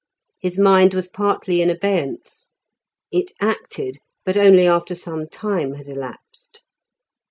[0.39, 2.47] His mind was partly in abeyance;
[3.11, 6.63] it acted, but only after some time had elapsed.